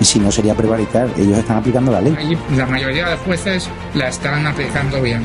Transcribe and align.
Y 0.00 0.04
si 0.04 0.18
no 0.18 0.30
sería 0.30 0.54
prevaricar, 0.54 1.08
ellos 1.16 1.38
están 1.38 1.58
aplicando 1.58 1.92
la 1.92 2.00
ley. 2.00 2.38
La 2.56 2.66
mayoría 2.66 3.08
de 3.08 3.16
jueces 3.16 3.68
la 3.94 4.08
están 4.08 4.46
aplicando 4.46 5.02
bien. 5.02 5.22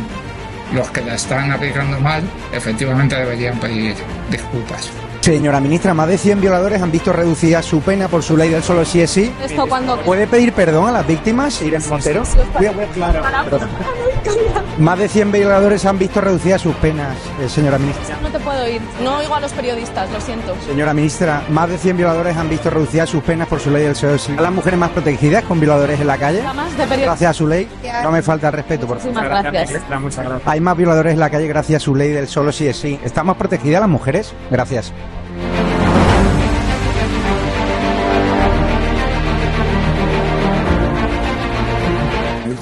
Los 0.73 0.89
que 0.89 1.01
la 1.01 1.15
están 1.15 1.51
aplicando 1.51 1.99
mal, 1.99 2.23
efectivamente 2.51 3.15
deberían 3.15 3.59
pedir 3.59 3.95
disculpas. 4.31 4.89
Señora 5.23 5.61
ministra, 5.61 5.93
más 5.93 6.09
de 6.09 6.17
100 6.17 6.41
violadores 6.41 6.81
han 6.81 6.91
visto 6.91 7.13
reducida 7.13 7.61
su 7.61 7.79
pena 7.79 8.09
por 8.09 8.23
su 8.23 8.35
ley 8.35 8.49
del 8.49 8.61
solo 8.61 8.83
sí 8.83 8.99
es 8.99 9.09
sí. 9.09 9.33
¿Esto 9.41 9.65
cuando 9.67 9.95
¿Puede 10.01 10.27
pedir 10.27 10.51
perdón 10.51 10.89
a 10.89 10.91
las 10.91 11.07
víctimas, 11.07 11.61
Irene 11.61 11.85
Montero? 11.87 12.23
Más 14.79 14.99
de 14.99 15.07
100 15.07 15.31
violadores 15.31 15.85
han 15.85 15.97
visto 15.97 16.19
reducidas 16.19 16.59
sus 16.59 16.75
penas, 16.75 17.15
eh, 17.39 17.47
señora 17.47 17.77
ministra. 17.77 18.17
No 18.21 18.27
te 18.27 18.39
puedo 18.41 18.67
ir. 18.67 18.81
No 19.01 19.15
oigo 19.15 19.33
a 19.33 19.39
los 19.39 19.53
periodistas, 19.53 20.11
lo 20.11 20.19
siento. 20.19 20.57
Señora 20.67 20.93
ministra, 20.93 21.43
más 21.47 21.69
de 21.69 21.77
100 21.77 21.95
violadores 21.95 22.35
han 22.35 22.49
visto 22.49 22.69
reducidas 22.69 23.09
sus 23.09 23.23
penas 23.23 23.47
por 23.47 23.61
su 23.61 23.71
ley 23.71 23.83
del 23.83 23.95
solo 23.95 24.17
sí. 24.17 24.35
¿A 24.37 24.41
las 24.41 24.51
mujeres 24.51 24.77
más 24.77 24.89
protegidas 24.89 25.45
con 25.45 25.57
violadores 25.57 26.01
en 26.01 26.07
la 26.07 26.17
calle? 26.17 26.41
De. 26.41 26.97
Gracias 26.97 27.31
a 27.31 27.33
su 27.33 27.47
ley. 27.47 27.69
No 28.03 28.11
me 28.11 28.21
falta 28.21 28.47
el 28.47 28.53
respeto, 28.55 28.87
por 28.87 28.99
favor. 28.99 29.13
Muchísimas 29.13 29.53
gracias. 29.53 29.83
Hay 30.45 30.59
más 30.59 30.75
violadores 30.75 31.13
en 31.13 31.19
la 31.19 31.29
calle 31.29 31.47
gracias 31.47 31.81
a 31.81 31.85
su 31.85 31.95
ley 31.95 32.11
del 32.11 32.27
solo 32.27 32.51
sí 32.51 32.67
es 32.67 32.75
sí. 32.75 32.99
¿Están 33.05 33.25
más 33.25 33.37
protegidas 33.37 33.79
las 33.79 33.89
mujeres? 33.89 34.33
Gracias. 34.51 34.91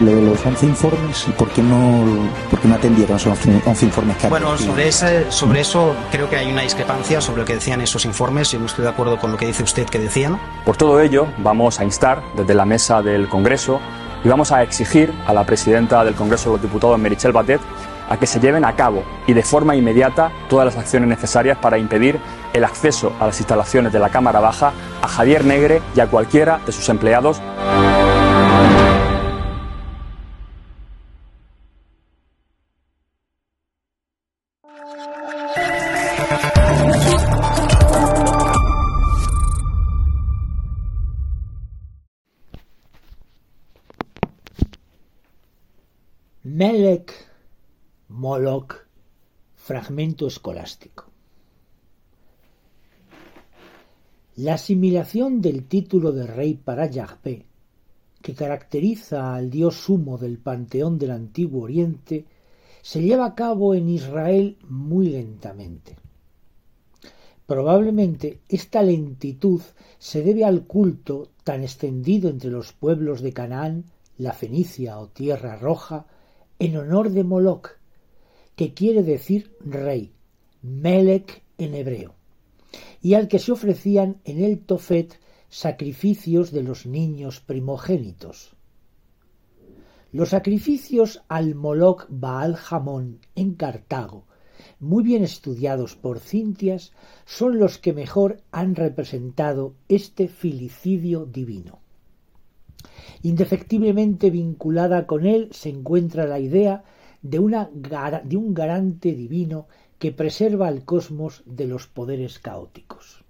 Lo 0.00 0.14
de 0.14 0.20
los 0.20 0.44
11 0.44 0.66
informes, 0.66 1.26
¿por 1.38 1.48
qué 1.48 1.62
no, 1.62 2.04
por 2.50 2.60
qué 2.60 2.68
no 2.68 2.74
atendieron 2.74 3.16
esos 3.16 3.32
11, 3.32 3.62
11 3.64 3.86
informes 3.86 4.16
que 4.18 4.28
Bueno, 4.28 4.58
sobre, 4.58 4.88
ese, 4.88 5.32
sobre 5.32 5.60
eso 5.60 5.96
creo 6.10 6.28
que 6.28 6.36
hay 6.36 6.52
una 6.52 6.62
discrepancia 6.62 7.20
sobre 7.22 7.40
lo 7.40 7.46
que 7.46 7.54
decían 7.54 7.80
esos 7.80 8.04
informes. 8.04 8.50
Yo 8.50 8.58
no 8.58 8.66
estoy 8.66 8.84
de 8.84 8.90
acuerdo 8.90 9.18
con 9.18 9.32
lo 9.32 9.38
que 9.38 9.46
dice 9.46 9.62
usted 9.62 9.86
que 9.86 9.98
decían. 9.98 10.38
Por 10.66 10.76
todo 10.76 11.00
ello, 11.00 11.28
vamos 11.38 11.80
a 11.80 11.84
instar 11.84 12.22
desde 12.36 12.52
la 12.52 12.66
mesa 12.66 13.00
del 13.00 13.26
Congreso 13.28 13.80
y 14.22 14.28
vamos 14.28 14.52
a 14.52 14.62
exigir 14.62 15.14
a 15.26 15.32
la 15.32 15.44
presidenta 15.44 16.04
del 16.04 16.14
Congreso 16.14 16.50
de 16.50 16.56
los 16.56 16.62
Diputados, 16.62 16.98
Merichel 16.98 17.32
Batet, 17.32 17.62
a 18.08 18.18
que 18.18 18.26
se 18.26 18.38
lleven 18.38 18.66
a 18.66 18.76
cabo 18.76 19.02
y 19.26 19.32
de 19.32 19.42
forma 19.42 19.76
inmediata 19.76 20.30
todas 20.48 20.66
las 20.66 20.76
acciones 20.76 21.08
necesarias 21.08 21.56
para 21.56 21.78
impedir 21.78 22.20
el 22.52 22.64
acceso 22.64 23.12
a 23.18 23.26
las 23.26 23.38
instalaciones 23.38 23.92
de 23.92 23.98
la 23.98 24.10
Cámara 24.10 24.40
Baja 24.40 24.72
a 25.00 25.08
Javier 25.08 25.44
Negre 25.44 25.80
y 25.94 26.00
a 26.00 26.06
cualquiera 26.06 26.60
de 26.66 26.72
sus 26.72 26.88
empleados 26.88 27.40
Melek, 46.66 47.12
Moloch, 48.08 48.74
fragmento 49.54 50.26
escolástico. 50.26 51.04
La 54.34 54.54
asimilación 54.54 55.40
del 55.40 55.68
título 55.68 56.10
de 56.10 56.26
rey 56.26 56.54
para 56.54 56.86
Yahvé, 56.86 57.46
que 58.20 58.34
caracteriza 58.34 59.36
al 59.36 59.48
dios 59.48 59.76
sumo 59.76 60.18
del 60.18 60.38
panteón 60.38 60.98
del 60.98 61.12
Antiguo 61.12 61.62
Oriente, 61.62 62.24
se 62.82 63.00
lleva 63.00 63.26
a 63.26 63.34
cabo 63.36 63.76
en 63.76 63.88
Israel 63.88 64.58
muy 64.68 65.10
lentamente. 65.10 65.96
Probablemente 67.46 68.40
esta 68.48 68.82
lentitud 68.82 69.62
se 70.00 70.20
debe 70.20 70.44
al 70.44 70.64
culto 70.64 71.28
tan 71.44 71.62
extendido 71.62 72.28
entre 72.28 72.50
los 72.50 72.72
pueblos 72.72 73.20
de 73.20 73.32
Canaán, 73.32 73.84
la 74.18 74.32
Fenicia 74.32 74.98
o 74.98 75.06
Tierra 75.06 75.54
Roja, 75.54 76.06
en 76.58 76.76
honor 76.76 77.10
de 77.10 77.24
Moloch, 77.24 77.70
que 78.54 78.72
quiere 78.72 79.02
decir 79.02 79.54
rey, 79.60 80.12
Melech 80.62 81.42
en 81.58 81.74
hebreo, 81.74 82.14
y 83.02 83.14
al 83.14 83.28
que 83.28 83.38
se 83.38 83.52
ofrecían 83.52 84.20
en 84.24 84.42
el 84.42 84.60
Tofet 84.60 85.20
sacrificios 85.48 86.50
de 86.52 86.62
los 86.62 86.86
niños 86.86 87.40
primogénitos. 87.40 88.54
Los 90.12 90.30
sacrificios 90.30 91.22
al 91.28 91.54
Moloch 91.54 92.06
Baal 92.08 92.56
Jamón 92.56 93.20
en 93.34 93.54
Cartago, 93.54 94.24
muy 94.80 95.04
bien 95.04 95.22
estudiados 95.22 95.94
por 95.94 96.20
Cintias, 96.20 96.92
son 97.26 97.58
los 97.58 97.78
que 97.78 97.92
mejor 97.92 98.40
han 98.50 98.74
representado 98.74 99.74
este 99.88 100.28
filicidio 100.28 101.26
divino. 101.26 101.80
Indefectiblemente 103.22 104.30
vinculada 104.30 105.06
con 105.06 105.26
él 105.26 105.48
se 105.52 105.68
encuentra 105.68 106.26
la 106.26 106.38
idea 106.38 106.84
de, 107.22 107.38
un 107.38 108.54
garante 108.54 109.12
divino 109.12 109.66
que 109.98 110.12
preserva 110.12 110.68
al 110.68 110.84
cosmos 110.84 111.42
de 111.46 111.66
los 111.66 111.86
poderes 111.86 112.38
caóticos. 112.38 113.24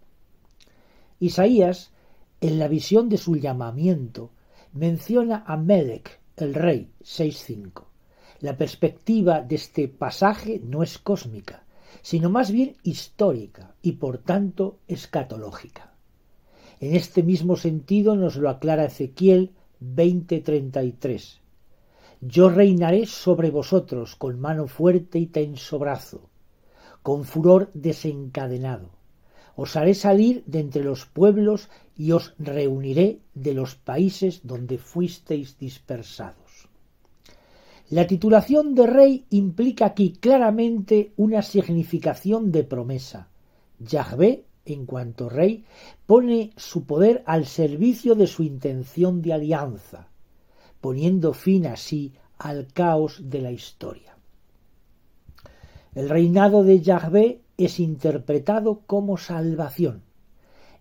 Isaías, 1.21 1.93
en 2.41 2.59
la 2.59 2.69
visión 2.69 3.09
de 3.09 3.16
su 3.16 3.37
llamamiento, 3.37 4.31
menciona 4.72 5.45
a 5.47 5.56
Melech, 5.56 6.21
el 6.37 6.55
rey, 6.55 6.91
6.5. 7.03 7.84
La 8.41 8.59
perspectiva 8.59 9.41
de 9.41 9.55
este 9.55 9.89
pasaje 9.89 10.61
no 10.62 10.83
es 10.83 10.99
cósmica, 10.99 11.65
sino 12.03 12.28
más 12.28 12.50
bien 12.50 12.77
histórica 12.83 13.75
y 13.81 13.93
por 13.93 14.19
tanto 14.19 14.78
escatológica. 14.87 15.96
En 16.78 16.94
este 16.94 17.22
mismo 17.22 17.56
sentido 17.56 18.16
nos 18.16 18.37
lo 18.37 18.50
aclara 18.50 18.84
Ezequiel 18.84 19.53
20:33. 19.81 21.41
Yo 22.20 22.50
reinaré 22.50 23.06
sobre 23.06 23.50
vosotros 23.50 24.15
con 24.16 24.39
mano 24.39 24.66
fuerte 24.66 25.18
y 25.18 25.27
tenso 25.27 25.78
brazo, 25.78 26.28
con 27.03 27.24
furor 27.24 27.71
desencadenado. 27.72 28.91
Os 29.54 29.77
haré 29.77 29.95
salir 29.95 30.45
de 30.45 30.60
entre 30.60 30.84
los 30.84 31.06
pueblos 31.06 31.71
y 31.97 32.12
os 32.12 32.34
reuniré 32.39 33.21
de 33.34 33.54
los 33.54 33.74
países 33.74 34.41
donde 34.45 34.77
fuisteis 34.77 35.59
dispersados. 35.59 36.68
La 37.89 38.06
titulación 38.06 38.74
de 38.74 38.86
rey 38.86 39.24
implica 39.30 39.86
aquí 39.86 40.12
claramente 40.12 41.12
una 41.16 41.41
significación 41.41 42.53
de 42.53 42.65
promesa. 42.65 43.28
Yahvé, 43.78 44.45
en 44.66 44.84
cuanto 44.84 45.28
rey, 45.28 45.65
pone 46.07 46.53
su 46.57 46.84
poder 46.84 47.22
al 47.27 47.47
servicio 47.47 48.15
de 48.15 48.27
su 48.27 48.42
intención 48.42 49.22
de 49.22 49.33
alianza, 49.33 50.09
poniendo 50.80 51.33
fin 51.33 51.66
así 51.66 52.13
al 52.39 52.66
caos 52.72 53.30
de 53.30 53.41
la 53.41 53.53
historia. 53.53 54.16
El 55.95 56.10
reinado 56.10 56.63
de 56.63 56.80
Yahvé 56.83 57.41
es 57.57 57.80
interpretado 57.80 58.83
como 58.86 59.16
salvación. 59.16 60.03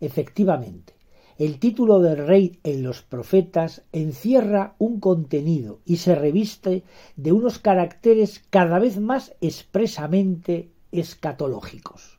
Efectivamente, 0.02 0.94
el 1.38 1.60
título 1.60 2.00
de 2.00 2.16
rey 2.16 2.60
en 2.64 2.84
los 2.84 3.02
profetas 3.02 3.84
encierra 3.92 4.76
un 4.78 5.00
contenido 5.00 5.80
y 5.86 5.98
se 5.98 6.16
reviste 6.16 6.84
de 7.16 7.32
unos 7.32 7.60
caracteres 7.60 8.42
cada 8.50 8.80
vez 8.80 9.00
más 9.00 9.34
expresamente 9.42 10.70
escatológicos. 10.92 12.15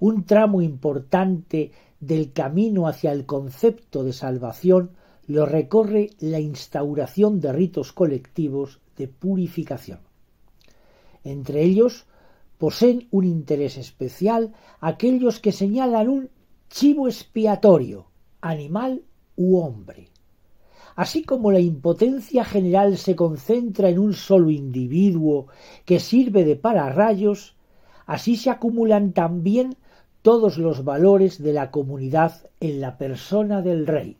Un 0.00 0.24
tramo 0.24 0.62
importante 0.62 1.70
del 2.00 2.32
camino 2.32 2.88
hacia 2.88 3.12
el 3.12 3.26
concepto 3.26 4.02
de 4.02 4.12
salvación 4.12 4.92
lo 5.26 5.46
recorre 5.46 6.10
la 6.18 6.40
instauración 6.40 7.38
de 7.38 7.52
ritos 7.52 7.92
colectivos 7.92 8.80
de 8.96 9.06
purificación. 9.06 10.00
Entre 11.22 11.62
ellos 11.62 12.06
poseen 12.58 13.06
un 13.10 13.24
interés 13.24 13.76
especial 13.76 14.52
aquellos 14.80 15.38
que 15.38 15.52
señalan 15.52 16.08
un 16.08 16.30
chivo 16.68 17.06
expiatorio, 17.06 18.06
animal 18.40 19.02
u 19.36 19.58
hombre. 19.58 20.08
Así 20.96 21.22
como 21.22 21.52
la 21.52 21.60
impotencia 21.60 22.44
general 22.44 22.96
se 22.98 23.14
concentra 23.16 23.88
en 23.90 23.98
un 23.98 24.14
solo 24.14 24.50
individuo 24.50 25.46
que 25.84 26.00
sirve 26.00 26.44
de 26.44 26.56
pararrayos, 26.56 27.54
así 28.06 28.36
se 28.36 28.50
acumulan 28.50 29.12
también 29.12 29.76
todos 30.22 30.58
los 30.58 30.84
valores 30.84 31.42
de 31.42 31.52
la 31.52 31.70
comunidad 31.70 32.46
en 32.60 32.80
la 32.80 32.98
persona 32.98 33.62
del 33.62 33.86
rey. 33.86 34.16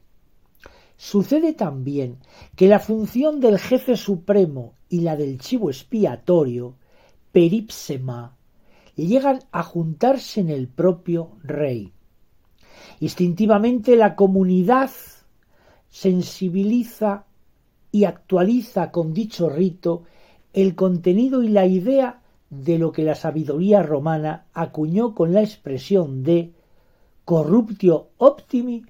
Sucede 0.96 1.52
también 1.52 2.18
que 2.56 2.68
la 2.68 2.78
función 2.78 3.40
del 3.40 3.58
jefe 3.58 3.96
supremo 3.96 4.74
y 4.88 5.00
la 5.00 5.16
del 5.16 5.38
chivo 5.38 5.70
expiatorio, 5.70 6.74
peripsema, 7.32 8.36
llegan 8.96 9.40
a 9.50 9.62
juntarse 9.62 10.40
en 10.40 10.50
el 10.50 10.68
propio 10.68 11.30
rey. 11.42 11.92
Instintivamente 13.00 13.96
la 13.96 14.14
comunidad 14.14 14.90
sensibiliza 15.88 17.24
y 17.92 18.04
actualiza 18.04 18.90
con 18.90 19.12
dicho 19.14 19.48
rito 19.48 20.04
el 20.52 20.74
contenido 20.74 21.42
y 21.42 21.48
la 21.48 21.66
idea 21.66 22.19
de 22.50 22.78
lo 22.78 22.92
que 22.92 23.04
la 23.04 23.14
sabiduría 23.14 23.82
romana 23.82 24.46
acuñó 24.52 25.14
con 25.14 25.32
la 25.32 25.40
expresión 25.40 26.22
de 26.22 26.52
corruptio 27.24 28.08
optimi 28.18 28.84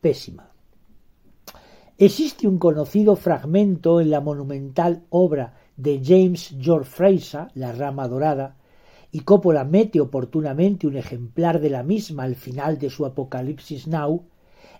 pésima. 0.00 0.50
Existe 1.98 2.48
un 2.48 2.58
conocido 2.58 3.14
fragmento 3.16 4.00
en 4.00 4.10
la 4.10 4.20
monumental 4.20 5.04
obra 5.10 5.54
de 5.76 6.00
James 6.02 6.54
George 6.58 6.90
Fraser, 6.90 7.48
La 7.54 7.72
rama 7.72 8.08
dorada, 8.08 8.56
y 9.12 9.20
Coppola 9.20 9.64
mete 9.64 10.00
oportunamente 10.00 10.86
un 10.86 10.96
ejemplar 10.96 11.60
de 11.60 11.70
la 11.70 11.82
misma 11.82 12.24
al 12.24 12.34
final 12.34 12.78
de 12.78 12.88
su 12.88 13.04
Apocalipsis 13.04 13.86
Now, 13.86 14.24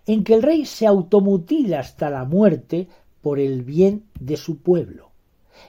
en 0.07 0.25
que 0.25 0.35
el 0.35 0.43
rey 0.43 0.65
se 0.65 0.87
automutila 0.87 1.81
hasta 1.81 2.11
la 2.11 2.25
muerte 2.25 2.89
por 3.21 3.39
el 3.39 3.63
bien 3.63 4.05
de 4.19 4.37
su 4.37 4.59
pueblo, 4.59 5.12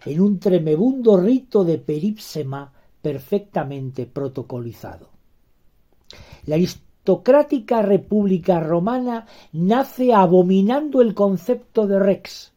en 0.06 0.22
un 0.22 0.40
tremebundo 0.40 1.18
rito 1.18 1.64
de 1.64 1.78
peripsema 1.78 2.74
perfectamente 3.02 4.06
protocolizado. 4.06 5.10
La 6.46 6.56
aristocrática 6.56 7.82
República 7.82 8.60
Romana 8.60 9.28
nace 9.52 10.14
abominando 10.14 11.02
el 11.02 11.14
concepto 11.14 11.88
de 11.88 12.00
rex, 12.00 12.54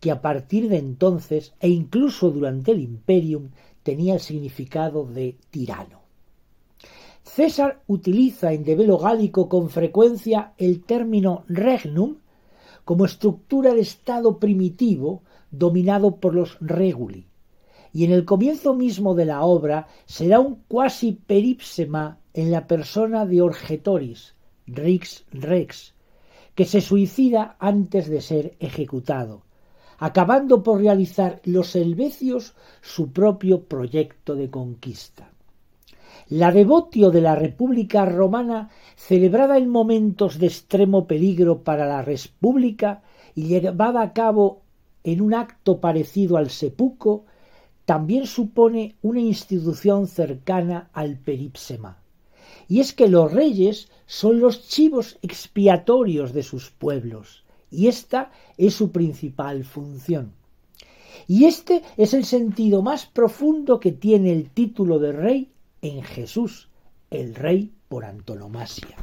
que 0.00 0.10
a 0.10 0.20
partir 0.20 0.68
de 0.68 0.78
entonces 0.78 1.54
e 1.60 1.68
incluso 1.68 2.30
durante 2.30 2.72
el 2.72 2.80
imperium 2.80 3.50
tenía 3.82 4.14
el 4.14 4.20
significado 4.20 5.04
de 5.04 5.36
tirano. 5.50 6.00
César 7.22 7.82
utiliza 7.86 8.52
en 8.52 8.64
develo 8.64 8.98
gálico 8.98 9.48
con 9.48 9.68
frecuencia 9.70 10.52
el 10.58 10.84
término 10.84 11.44
regnum 11.48 12.16
como 12.84 13.04
estructura 13.04 13.74
de 13.74 13.80
estado 13.80 14.38
primitivo 14.38 15.22
dominado 15.50 16.16
por 16.16 16.34
los 16.34 16.56
reguli, 16.60 17.26
y 17.92 18.04
en 18.04 18.12
el 18.12 18.24
comienzo 18.24 18.74
mismo 18.74 19.14
de 19.14 19.24
la 19.24 19.42
obra 19.42 19.86
será 20.04 20.40
un 20.40 20.62
cuasi 20.68 21.12
peripsema 21.12 22.18
en 22.34 22.50
la 22.50 22.66
persona 22.66 23.24
de 23.24 23.40
Orgetoris, 23.40 24.34
Rix 24.66 25.24
Rex, 25.32 25.94
que 26.54 26.64
se 26.64 26.80
suicida 26.80 27.56
antes 27.58 28.08
de 28.08 28.20
ser 28.20 28.56
ejecutado, 28.60 29.42
acabando 29.98 30.62
por 30.62 30.80
realizar 30.80 31.40
los 31.44 31.76
helvecios 31.76 32.54
su 32.82 33.12
propio 33.12 33.64
proyecto 33.64 34.34
de 34.34 34.50
conquista. 34.50 35.30
La 36.28 36.50
devotio 36.50 37.10
de 37.10 37.20
la 37.20 37.36
República 37.36 38.04
Romana, 38.04 38.70
celebrada 38.96 39.58
en 39.58 39.68
momentos 39.68 40.38
de 40.38 40.46
extremo 40.46 41.06
peligro 41.06 41.62
para 41.62 41.86
la 41.86 42.02
República 42.02 43.02
y 43.34 43.44
llevada 43.44 44.02
a 44.02 44.12
cabo 44.12 44.62
en 45.06 45.20
un 45.20 45.34
acto 45.34 45.80
parecido 45.80 46.36
al 46.36 46.50
sepuco, 46.50 47.26
también 47.84 48.26
supone 48.26 48.96
una 49.02 49.20
institución 49.20 50.08
cercana 50.08 50.90
al 50.92 51.16
peripsema. 51.16 51.98
Y 52.66 52.80
es 52.80 52.92
que 52.92 53.06
los 53.06 53.32
reyes 53.32 53.88
son 54.06 54.40
los 54.40 54.66
chivos 54.68 55.16
expiatorios 55.22 56.32
de 56.32 56.42
sus 56.42 56.70
pueblos 56.70 57.44
y 57.70 57.86
esta 57.86 58.32
es 58.58 58.74
su 58.74 58.90
principal 58.90 59.64
función. 59.64 60.32
Y 61.28 61.44
este 61.44 61.82
es 61.96 62.12
el 62.12 62.24
sentido 62.24 62.82
más 62.82 63.06
profundo 63.06 63.78
que 63.78 63.92
tiene 63.92 64.32
el 64.32 64.50
título 64.50 64.98
de 64.98 65.12
rey 65.12 65.52
en 65.82 66.02
Jesús, 66.02 66.68
el 67.10 67.36
rey 67.36 67.70
por 67.88 68.04
antonomasia. 68.04 68.96